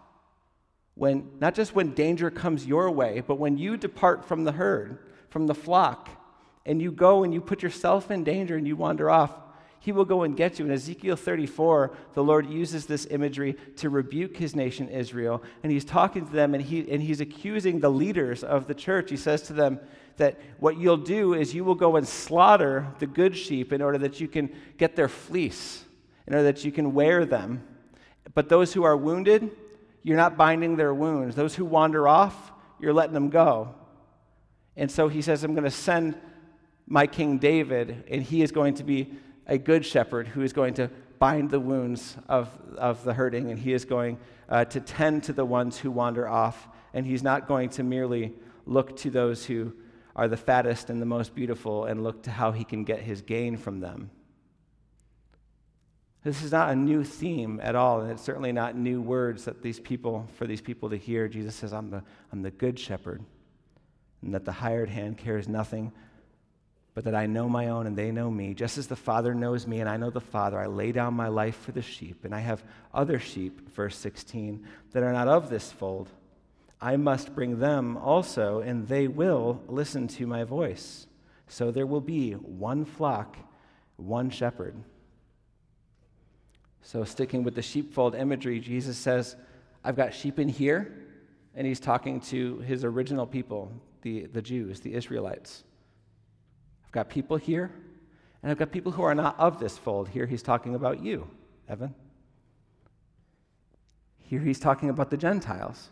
[0.94, 4.98] when not just when danger comes your way, but when you depart from the herd,
[5.28, 6.08] from the flock,
[6.66, 9.32] and you go and you put yourself in danger and you wander off,
[9.80, 10.64] he will go and get you.
[10.64, 15.42] In Ezekiel 34, the Lord uses this imagery to rebuke his nation Israel.
[15.62, 19.10] And he's talking to them and, he, and he's accusing the leaders of the church.
[19.10, 19.78] He says to them
[20.16, 23.98] that what you'll do is you will go and slaughter the good sheep in order
[23.98, 25.84] that you can get their fleece,
[26.26, 27.62] in order that you can wear them.
[28.34, 29.50] But those who are wounded,
[30.02, 31.36] you're not binding their wounds.
[31.36, 33.74] Those who wander off, you're letting them go.
[34.76, 36.18] And so he says, I'm going to send
[36.86, 39.14] my King David, and he is going to be
[39.46, 43.58] a good shepherd who is going to bind the wounds of, of the hurting, and
[43.58, 44.18] he is going
[44.48, 48.34] uh, to tend to the ones who wander off, and he's not going to merely
[48.66, 49.72] look to those who
[50.16, 53.22] are the fattest and the most beautiful and look to how he can get his
[53.22, 54.10] gain from them.
[56.24, 59.62] This is not a new theme at all, and it's certainly not new words that
[59.62, 61.28] these people, for these people to hear.
[61.28, 63.22] Jesus says, I'm the, I'm the good shepherd,
[64.22, 65.92] and that the hired hand cares nothing
[66.94, 68.54] but that I know my own and they know me.
[68.54, 71.26] Just as the Father knows me and I know the Father, I lay down my
[71.26, 72.24] life for the sheep.
[72.24, 72.62] And I have
[72.94, 76.08] other sheep, verse 16, that are not of this fold.
[76.80, 81.08] I must bring them also, and they will listen to my voice.
[81.48, 83.36] So there will be one flock,
[83.96, 84.76] one shepherd.
[86.86, 89.36] So, sticking with the sheepfold imagery, Jesus says,
[89.82, 90.94] I've got sheep in here,
[91.54, 95.64] and he's talking to his original people, the, the Jews, the Israelites
[96.84, 97.72] I've got people here,
[98.42, 100.10] and I've got people who are not of this fold.
[100.10, 101.28] Here he's talking about you,
[101.68, 101.94] Evan.
[104.18, 105.88] Here he's talking about the Gentiles.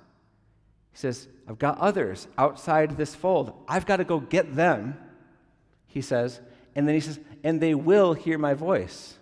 [0.93, 3.65] He says, I've got others outside this fold.
[3.67, 4.97] I've got to go get them,
[5.87, 6.41] he says.
[6.75, 9.15] And then he says, and they will hear my voice.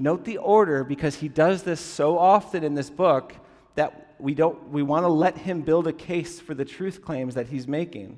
[0.00, 3.34] Note the order because he does this so often in this book
[3.74, 7.34] that we, don't, we want to let him build a case for the truth claims
[7.34, 8.16] that he's making.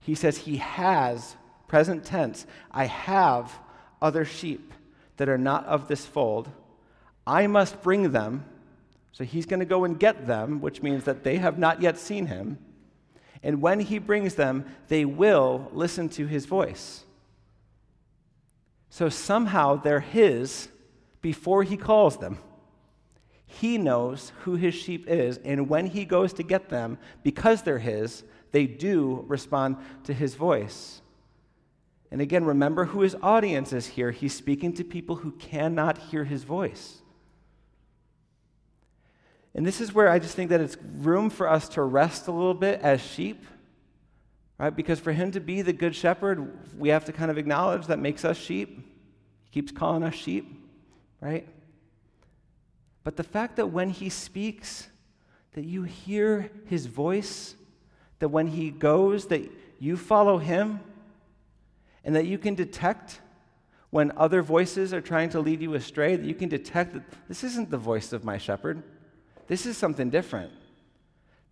[0.00, 1.34] He says he has
[1.66, 3.58] present tense, I have
[4.00, 4.74] other sheep
[5.16, 6.50] that are not of this fold.
[7.26, 8.44] I must bring them.
[9.12, 11.96] So he's going to go and get them, which means that they have not yet
[11.96, 12.58] seen him.
[13.42, 17.05] And when he brings them, they will listen to his voice.
[18.88, 20.68] So somehow they're his
[21.20, 22.38] before he calls them.
[23.46, 27.78] He knows who his sheep is, and when he goes to get them, because they're
[27.78, 31.00] his, they do respond to his voice.
[32.10, 34.10] And again, remember who his audience is here.
[34.10, 37.02] He's speaking to people who cannot hear his voice.
[39.54, 42.32] And this is where I just think that it's room for us to rest a
[42.32, 43.44] little bit as sheep,
[44.58, 44.74] right?
[44.74, 47.98] Because for him to be the good shepherd, we have to kind of acknowledge that
[47.98, 48.78] makes us sheep.
[49.44, 50.46] He keeps calling us sheep,
[51.20, 51.46] right?
[53.04, 54.88] But the fact that when he speaks,
[55.52, 57.54] that you hear his voice,
[58.18, 60.80] that when he goes, that you follow him,
[62.04, 63.20] and that you can detect
[63.90, 67.44] when other voices are trying to lead you astray, that you can detect that this
[67.44, 68.82] isn't the voice of my shepherd.
[69.46, 70.52] This is something different.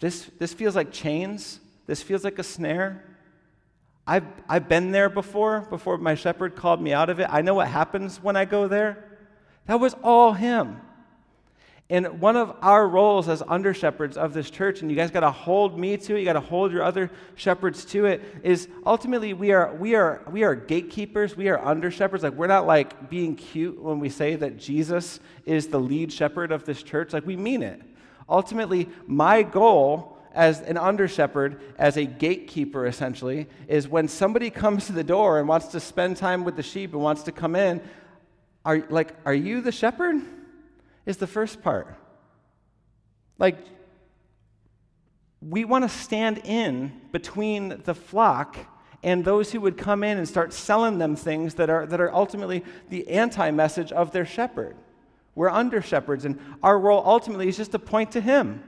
[0.01, 1.61] This, this feels like chains.
[1.87, 3.05] This feels like a snare.
[4.07, 7.29] I've, I've been there before, before my shepherd called me out of it.
[7.31, 9.19] I know what happens when I go there.
[9.67, 10.81] That was all him.
[11.91, 15.21] And one of our roles as under shepherds of this church, and you guys got
[15.21, 18.69] to hold me to it, you got to hold your other shepherds to it, is
[18.87, 22.25] ultimately we are we are we are gatekeepers, we are under shepherds.
[22.25, 26.53] Like we're not like being cute when we say that Jesus is the lead shepherd
[26.53, 27.13] of this church.
[27.13, 27.83] Like we mean it.
[28.31, 34.87] Ultimately, my goal as an under shepherd, as a gatekeeper essentially, is when somebody comes
[34.87, 37.57] to the door and wants to spend time with the sheep and wants to come
[37.57, 37.81] in,
[38.65, 40.23] are like, are you the shepherd?
[41.07, 41.95] is the first part.
[43.39, 43.59] Like,
[45.41, 48.57] we want to stand in between the flock
[49.03, 52.13] and those who would come in and start selling them things that are, that are
[52.15, 54.77] ultimately the anti message of their shepherd.
[55.35, 58.63] We're under shepherds, and our role ultimately is just to point to him.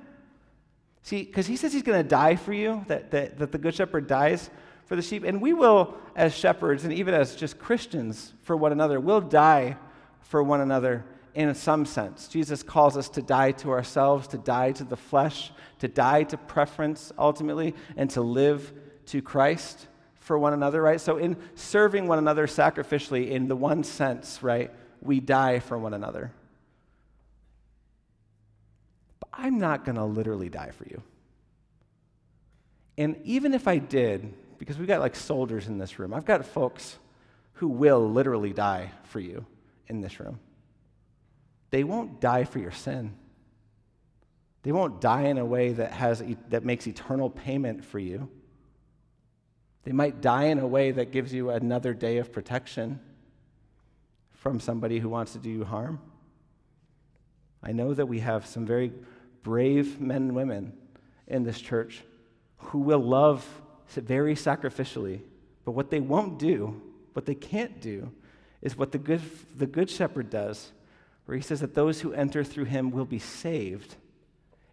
[1.07, 3.77] See, because he says he's going to die for you, that, that, that the good
[3.77, 4.51] shepherd dies
[4.87, 5.23] for the sheep.
[5.23, 9.77] And we will, as shepherds, and even as just Christians for one another, will die
[10.23, 12.27] for one another in some sense.
[12.27, 16.37] Jesus calls us to die to ourselves, to die to the flesh, to die to
[16.37, 18.73] preference ultimately, and to live
[19.07, 19.87] to Christ
[20.19, 21.01] for one another, right?
[21.01, 25.95] So, in serving one another sacrificially, in the one sense, right, we die for one
[25.95, 26.33] another.
[29.21, 31.03] But I'm not going to literally die for you.
[32.99, 36.45] And even if I did, because we've got like soldiers in this room, I've got
[36.47, 36.99] folks
[37.55, 39.45] who will literally die for you
[39.89, 40.39] in this room
[41.71, 43.15] they won't die for your sin.
[44.63, 48.29] They won't die in a way that, has, that makes eternal payment for you.
[49.85, 52.99] They might die in a way that gives you another day of protection
[54.33, 56.01] from somebody who wants to do you harm.
[57.63, 58.93] I know that we have some very
[59.43, 60.73] brave men and women
[61.27, 62.03] in this church
[62.59, 63.47] who will love
[63.89, 65.21] very sacrificially,
[65.65, 66.81] but what they won't do,
[67.13, 68.11] what they can't do,
[68.63, 69.23] is what the good,
[69.57, 70.73] the good shepherd does,
[71.27, 73.97] where he says that those who enter through him will be saved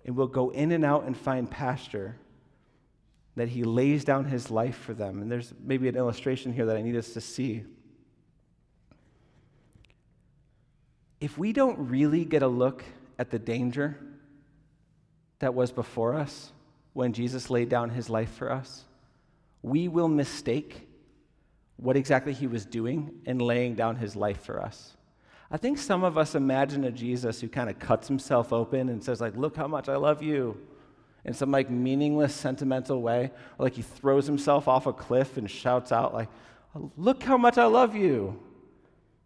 [0.06, 2.16] and will go in and out and find pasture
[3.36, 5.22] that he lays down his life for them.
[5.22, 7.64] And there's maybe an illustration here that I need us to see.
[11.24, 12.84] If we don't really get a look
[13.18, 13.98] at the danger
[15.40, 16.52] that was before us
[16.92, 18.84] when Jesus laid down his life for us,
[19.62, 20.86] we will mistake
[21.78, 24.98] what exactly he was doing in laying down his life for us.
[25.50, 29.02] I think some of us imagine a Jesus who kind of cuts himself open and
[29.02, 30.60] says, like, look how much I love you
[31.24, 35.50] in some like meaningless, sentimental way, or like he throws himself off a cliff and
[35.50, 36.28] shouts out, like,
[36.98, 38.38] look how much I love you.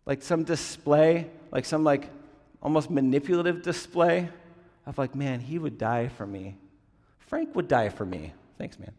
[0.06, 2.10] Like some display, like some like
[2.62, 4.30] almost manipulative display
[4.86, 6.58] of like, man, he would die for me.
[7.20, 8.34] Frank would die for me.
[8.58, 8.92] Thanks, man.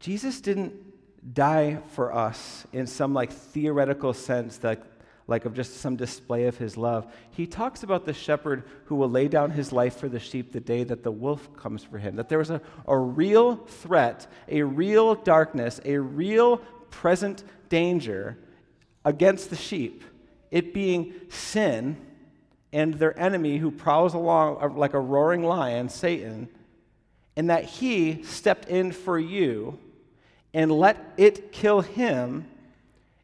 [0.00, 0.72] Jesus didn't
[1.34, 4.82] die for us in some like theoretical sense that
[5.28, 7.12] like of just some display of his love.
[7.32, 10.60] He talks about the shepherd who will lay down his life for the sheep the
[10.60, 12.16] day that the wolf comes for him.
[12.16, 16.62] That there was a, a real threat, a real darkness, a real
[16.96, 18.38] present danger
[19.04, 20.02] against the sheep,
[20.50, 21.94] it being sin
[22.72, 26.48] and their enemy who prowls along uh, like a roaring lion, Satan,
[27.36, 29.78] and that he stepped in for you
[30.54, 32.48] and let it kill him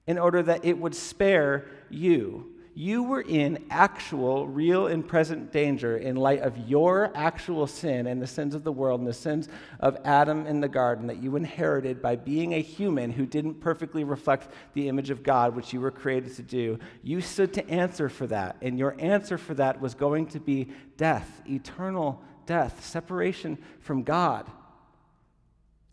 [0.06, 2.51] in order that it would spare you.
[2.74, 8.20] You were in actual, real, and present danger in light of your actual sin and
[8.20, 11.37] the sins of the world and the sins of Adam in the garden that you
[11.37, 15.82] inherited by being a human who didn't perfectly reflect the image of God, which you
[15.82, 16.78] were created to do.
[17.02, 20.68] You stood to answer for that, and your answer for that was going to be
[20.96, 24.50] death, eternal death, separation from God.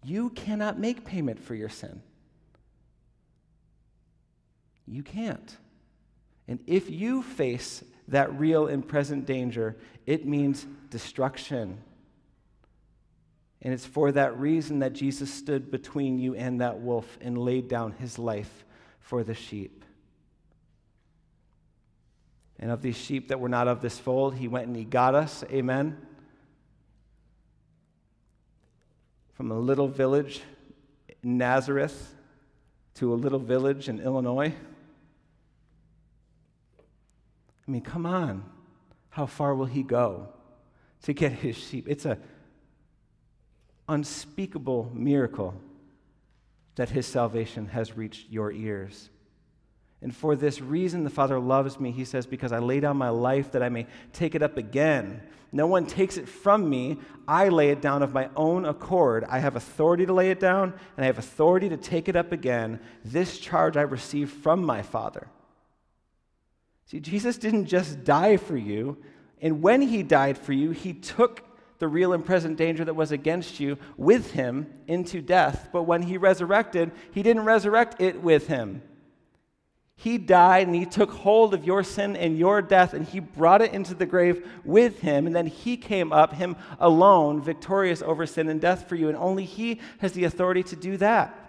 [0.05, 2.01] You cannot make payment for your sin.
[4.87, 5.57] You can't.
[6.49, 11.77] And if you face that real and present danger, it means destruction.
[13.61, 17.67] And it's for that reason that Jesus stood between you and that wolf and laid
[17.67, 18.65] down his life
[18.99, 19.85] for the sheep.
[22.57, 25.13] And of these sheep that were not of this fold, he went and he got
[25.13, 25.43] us.
[25.51, 25.97] Amen.
[29.33, 30.41] From a little village,
[31.21, 32.15] in Nazareth,
[32.95, 34.51] to a little village in Illinois.
[37.69, 38.43] I mean, come on.
[39.11, 40.29] How far will he go
[41.03, 41.85] to get his sheep?
[41.87, 42.17] It's a
[43.87, 45.53] unspeakable miracle
[46.77, 49.11] that his salvation has reached your ears.
[50.01, 53.09] And for this reason, the Father loves me, he says, because I lay down my
[53.09, 55.21] life that I may take it up again.
[55.51, 56.97] No one takes it from me.
[57.27, 59.25] I lay it down of my own accord.
[59.29, 62.31] I have authority to lay it down, and I have authority to take it up
[62.31, 62.79] again.
[63.05, 65.27] This charge I received from my Father.
[66.89, 68.97] See, Jesus didn't just die for you,
[69.39, 71.43] and when he died for you, he took
[71.77, 75.69] the real and present danger that was against you with him into death.
[75.71, 78.81] But when he resurrected, he didn't resurrect it with him.
[79.95, 83.61] He died and he took hold of your sin and your death and he brought
[83.61, 85.27] it into the grave with him.
[85.27, 89.09] And then he came up, him alone, victorious over sin and death for you.
[89.09, 91.48] And only he has the authority to do that.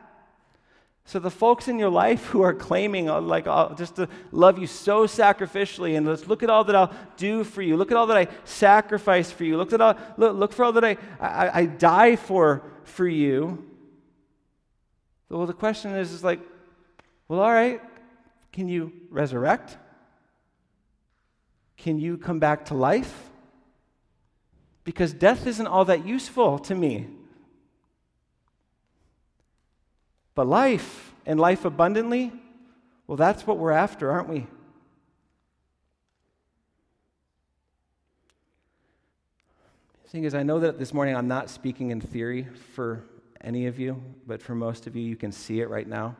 [1.05, 4.59] So, the folks in your life who are claiming, uh, like, uh, just to love
[4.59, 7.77] you so sacrificially, and let's look at all that I'll do for you.
[7.77, 9.57] Look at all that I sacrifice for you.
[9.57, 13.65] Look, at all, look, look for all that I, I, I die for for you.
[15.29, 16.41] Well, the question is, is like,
[17.29, 17.81] well, all right,
[18.53, 19.79] can you resurrect?
[21.77, 23.31] Can you come back to life?
[24.85, 27.07] Because death isn't all that useful to me.
[30.41, 32.33] But life and life abundantly,
[33.07, 34.47] well, that's what we're after, aren't we?
[40.07, 43.05] Thing is, I know that this morning I'm not speaking in theory for
[43.43, 46.17] any of you, but for most of you, you can see it right now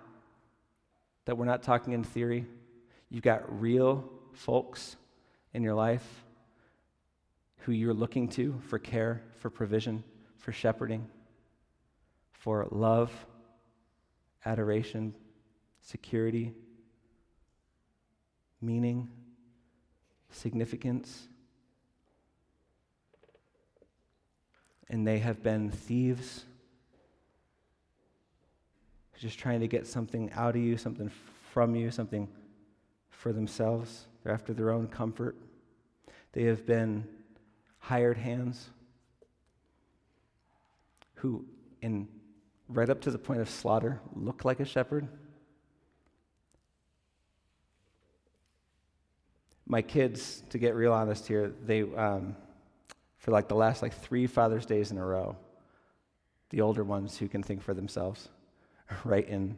[1.25, 2.45] that we're not talking in theory.
[3.09, 4.05] You've got real
[4.35, 4.97] folks
[5.55, 6.27] in your life
[7.61, 10.05] who you're looking to for care, for provision,
[10.37, 11.09] for shepherding,
[12.33, 13.11] for love,
[14.45, 15.15] adoration,
[15.83, 16.55] security,
[18.61, 19.09] meaning,
[20.31, 21.29] significance.
[24.91, 26.45] and they have been thieves,
[29.19, 31.11] just trying to get something out of you, something
[31.53, 32.29] from you, something
[33.09, 34.07] for themselves.
[34.23, 35.37] They're after their own comfort.
[36.33, 37.07] They have been
[37.79, 38.71] hired hands
[41.15, 41.45] who,
[41.83, 42.09] in
[42.73, 45.09] right up to the point of slaughter, look like a shepherd.
[49.67, 52.37] My kids, to get real honest here, they um,
[53.19, 55.37] for like the last like three Father's Days in a row,
[56.49, 58.29] the older ones who can think for themselves,
[59.05, 59.57] write in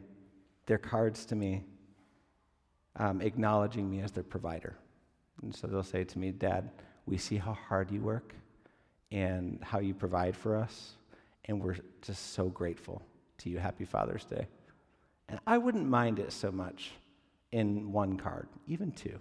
[0.65, 1.63] their cards to me,
[2.97, 4.75] um, acknowledging me as their provider.
[5.41, 6.69] And so they'll say to me, Dad,
[7.05, 8.35] we see how hard you work
[9.11, 10.93] and how you provide for us,
[11.45, 13.01] and we're just so grateful
[13.39, 13.59] to you.
[13.59, 14.47] Happy Father's Day.
[15.29, 16.91] And I wouldn't mind it so much
[17.51, 19.19] in one card, even two.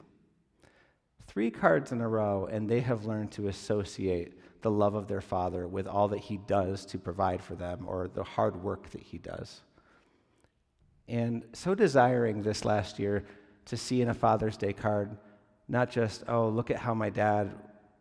[1.27, 5.21] Three cards in a row, and they have learned to associate the love of their
[5.21, 9.03] father with all that he does to provide for them or the hard work that
[9.03, 9.61] he does.
[11.09, 13.25] And so desiring this last year
[13.67, 15.17] to see in a Father's Day card
[15.69, 17.53] not just, oh, look at how my dad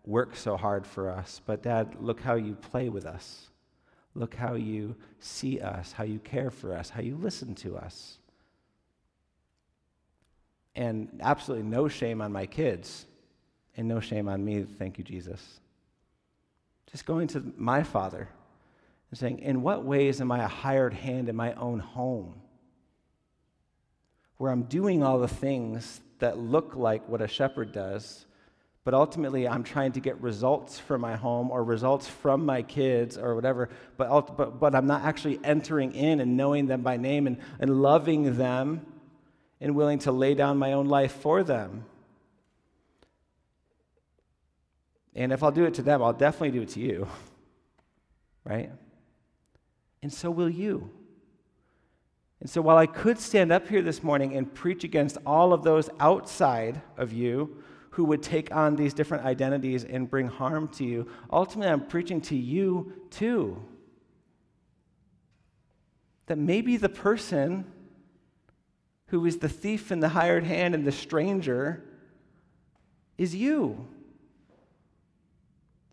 [0.05, 3.50] works so hard for us, but dad, look how you play with us.
[4.13, 8.17] Look how you see us, how you care for us, how you listen to us.
[10.75, 13.05] And absolutely no shame on my kids,
[13.77, 14.63] and no shame on me.
[14.63, 15.59] Thank you, Jesus.
[16.91, 18.27] Just going to my father
[19.09, 22.35] and saying, In what ways am I a hired hand in my own home?
[24.37, 28.25] Where I'm doing all the things that look like what a shepherd does,
[28.83, 33.17] but ultimately I'm trying to get results for my home or results from my kids
[33.17, 37.27] or whatever, but, but, but I'm not actually entering in and knowing them by name
[37.27, 38.85] and, and loving them
[39.59, 41.85] and willing to lay down my own life for them.
[45.13, 47.07] And if I'll do it to them, I'll definitely do it to you.
[48.43, 48.71] Right?
[50.01, 50.89] And so will you.
[52.39, 55.61] And so while I could stand up here this morning and preach against all of
[55.61, 60.83] those outside of you who would take on these different identities and bring harm to
[60.83, 63.61] you, ultimately I'm preaching to you too.
[66.27, 67.65] That maybe the person
[69.07, 71.83] who is the thief and the hired hand and the stranger
[73.17, 73.87] is you.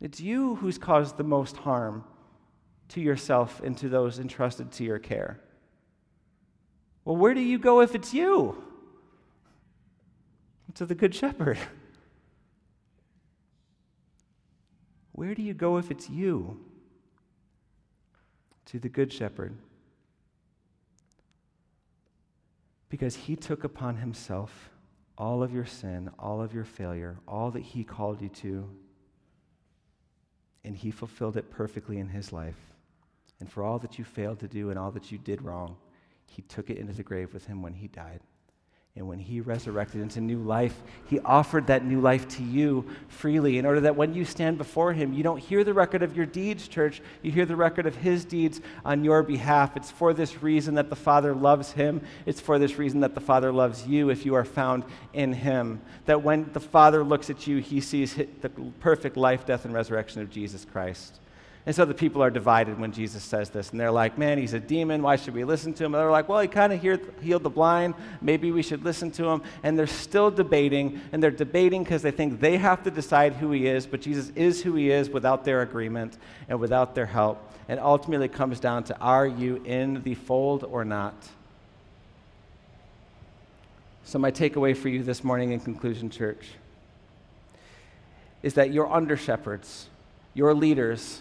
[0.01, 2.05] It's you who's caused the most harm
[2.91, 5.41] to yourself and to those entrusted to your care.
[7.05, 8.63] Well, where do you go if it's you?
[10.75, 11.59] To the Good Shepherd.
[15.19, 16.61] Where do you go if it's you?
[18.67, 19.53] To the Good Shepherd.
[22.89, 24.71] Because he took upon himself
[25.19, 28.71] all of your sin, all of your failure, all that he called you to
[30.63, 32.73] and he fulfilled it perfectly in his life.
[33.41, 35.79] And for all that you failed to do and all that you did wrong,
[36.29, 38.21] he took it into the grave with him when he died.
[38.97, 43.57] And when he resurrected into new life, he offered that new life to you freely
[43.59, 46.27] in order that when you stand before him, you don't hear the record of your
[46.27, 47.01] deeds, church.
[47.23, 49.77] You hear the record of his deeds on your behalf.
[49.77, 52.01] It's for this reason that the Father loves him.
[52.27, 55.81] It's for this reason that the Father loves you if you are found in him.
[56.07, 58.49] That when the Father looks at you, he sees the
[58.81, 61.21] perfect life, death, and resurrection of Jesus Christ.
[61.69, 63.73] And so the people are divided when Jesus says this.
[63.73, 65.03] And they're like, man, he's a demon.
[65.03, 65.95] Why should we listen to him?
[65.95, 67.95] And they're like, well, he kind of healed the blind.
[68.23, 69.43] Maybe we should listen to him.
[69.63, 70.99] And they're still debating.
[71.13, 73.87] And they're debating because they think they have to decide who he is.
[73.87, 76.17] But Jesus is who he is without their agreement
[76.49, 77.53] and without their help.
[77.69, 81.29] And ultimately, comes down to are you in the fold or not?
[84.05, 86.49] So, my takeaway for you this morning in conclusion, church,
[88.43, 89.89] is that your under shepherds,
[90.33, 91.21] your leaders,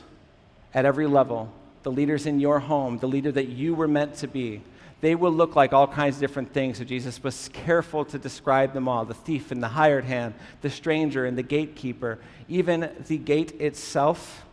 [0.73, 1.51] at every level,
[1.83, 4.61] the leaders in your home, the leader that you were meant to be,
[4.99, 6.79] they will look like all kinds of different things.
[6.79, 10.69] So Jesus was careful to describe them all the thief and the hired hand, the
[10.69, 12.17] stranger and the gatekeeper,
[12.49, 14.43] even the gate itself.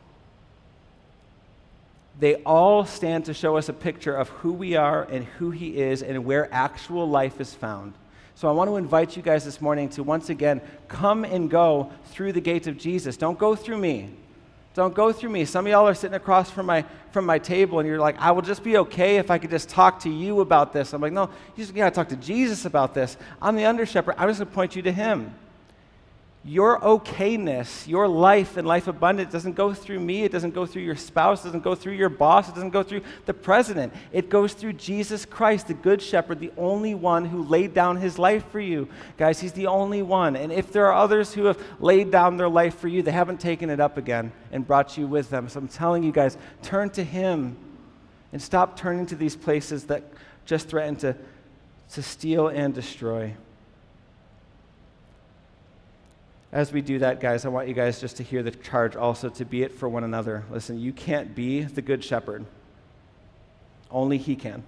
[2.20, 5.78] They all stand to show us a picture of who we are and who He
[5.78, 7.94] is and where actual life is found.
[8.36, 11.90] So I want to invite you guys this morning to once again come and go
[12.06, 13.16] through the gates of Jesus.
[13.16, 14.10] Don't go through me.
[14.74, 15.44] Don't go through me.
[15.44, 18.32] Some of y'all are sitting across from my, from my table and you're like, I
[18.32, 20.92] will just be okay if I could just talk to you about this.
[20.92, 23.16] I'm like, no, you just got to talk to Jesus about this.
[23.40, 24.16] I'm the under shepherd.
[24.18, 25.32] I'm just going to point you to him.
[26.46, 30.24] Your okayness, your life and life abundant doesn't go through me.
[30.24, 31.40] It doesn't go through your spouse.
[31.40, 32.50] It doesn't go through your boss.
[32.50, 33.94] It doesn't go through the president.
[34.12, 38.18] It goes through Jesus Christ, the Good Shepherd, the only one who laid down his
[38.18, 38.88] life for you.
[39.16, 40.36] Guys, he's the only one.
[40.36, 43.40] And if there are others who have laid down their life for you, they haven't
[43.40, 45.48] taken it up again and brought you with them.
[45.48, 47.56] So I'm telling you guys, turn to him
[48.34, 50.04] and stop turning to these places that
[50.44, 51.16] just threaten to,
[51.92, 53.34] to steal and destroy
[56.54, 59.28] as we do that, guys, I want you guys just to hear the charge also
[59.28, 60.44] to be it for one another.
[60.52, 62.46] Listen, you can't be the good shepherd,
[63.90, 64.62] only He can.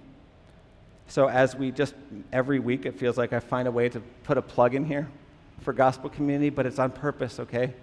[1.07, 1.95] So, as we just
[2.33, 5.07] every week, it feels like I find a way to put a plug in here
[5.61, 7.73] for gospel community, but it's on purpose, okay?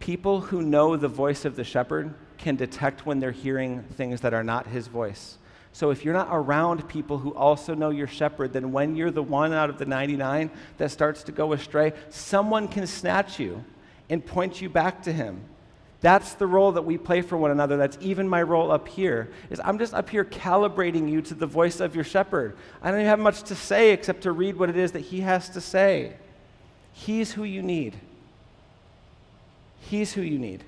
[0.00, 4.32] People who know the voice of the shepherd can detect when they're hearing things that
[4.32, 5.36] are not his voice.
[5.76, 9.22] So if you're not around people who also know your shepherd, then when you're the
[9.22, 13.62] one out of the 99 that starts to go astray, someone can snatch you
[14.08, 15.38] and point you back to him.
[16.00, 17.76] That's the role that we play for one another.
[17.76, 19.28] That's even my role up here.
[19.50, 22.56] Is I'm just up here calibrating you to the voice of your shepherd.
[22.80, 25.20] I don't even have much to say except to read what it is that he
[25.20, 26.14] has to say.
[26.94, 27.96] He's who you need.
[29.80, 30.64] He's who you need.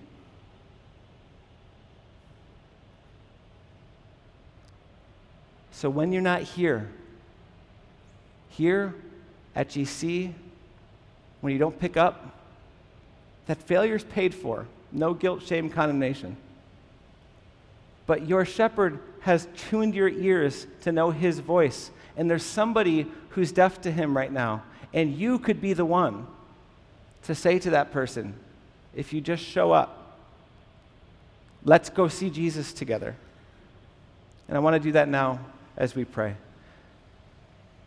[5.79, 6.91] So when you're not here,
[8.49, 8.97] here
[9.55, 10.33] at GC,
[11.41, 12.35] when you don't pick up,
[13.47, 14.67] that failure is paid for.
[14.91, 16.37] No guilt, shame, condemnation.
[18.09, 21.93] But your shepherd has tuned your ears to know his voice.
[22.17, 24.65] And there's somebody who's deaf to him right now.
[24.93, 26.27] And you could be the one
[27.23, 28.35] to say to that person,
[28.97, 30.19] if you just show up,
[31.63, 33.15] let's go see Jesus together.
[34.49, 35.39] And I want to do that now
[35.79, 36.35] as we pray.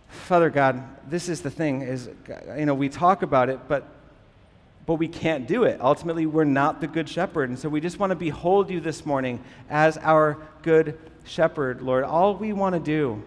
[0.10, 2.10] Father God, this is the thing is
[2.58, 3.86] you know, we talk about it, but
[4.88, 5.80] but we can't do it.
[5.80, 7.50] Ultimately, we're not the good shepherd.
[7.50, 9.40] And so we just want to behold you this morning
[9.70, 12.04] as our good shepherd, Lord.
[12.04, 13.22] All we want to do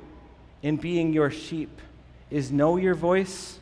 [0.63, 1.81] in being your sheep
[2.29, 3.61] is know your voice,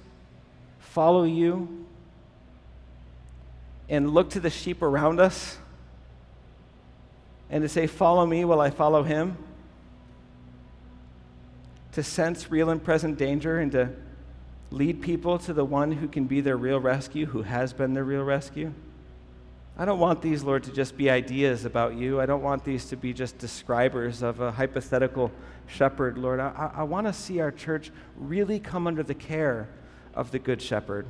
[0.81, 1.85] follow you,
[3.91, 5.59] and look to the sheep around us
[7.51, 9.37] and to say, Follow me while I follow him
[11.93, 13.91] to sense real and present danger and to
[14.71, 18.05] lead people to the one who can be their real rescue, who has been their
[18.05, 18.73] real rescue.
[19.77, 22.21] I don't want these, Lord, to just be ideas about you.
[22.21, 25.31] I don't want these to be just describers of a hypothetical
[25.67, 26.41] shepherd, Lord.
[26.41, 29.69] I, I want to see our church really come under the care
[30.15, 31.07] of the Good Shepherd.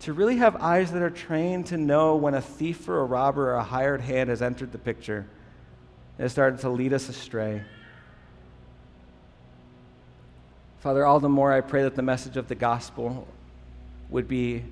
[0.00, 3.50] To really have eyes that are trained to know when a thief or a robber
[3.50, 5.26] or a hired hand has entered the picture
[6.18, 7.62] and has started to lead us astray.
[10.82, 13.28] Father, all the more I pray that the message of the gospel
[14.10, 14.64] would be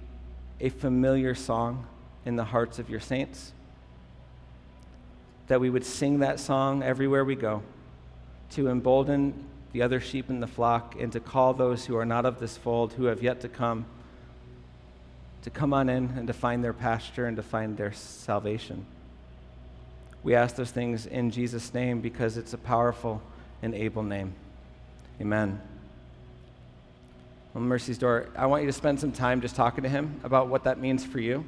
[0.59, 1.87] a familiar song
[2.25, 3.53] in the hearts of your saints.
[5.47, 7.63] That we would sing that song everywhere we go
[8.51, 12.27] to embolden the other sheep in the flock and to call those who are not
[12.27, 13.87] of this fold, who have yet to come,
[15.43, 18.85] to come on in and to find their pasture and to find their salvation.
[20.25, 23.23] We ask those things in Jesus' name because it's a powerful
[23.63, 24.35] and able name.
[25.21, 25.61] Amen
[27.55, 30.49] on Mercy's Door, I want you to spend some time just talking to him about
[30.49, 31.45] what that means for you.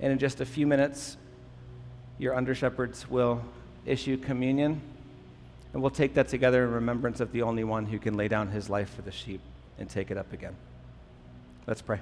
[0.00, 1.16] And in just a few minutes,
[2.18, 3.42] your under shepherds will
[3.84, 4.80] issue communion,
[5.72, 8.48] and we'll take that together in remembrance of the only one who can lay down
[8.48, 9.40] his life for the sheep
[9.78, 10.56] and take it up again.
[11.66, 12.00] Let's pray.